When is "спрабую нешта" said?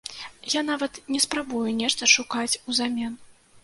1.27-2.13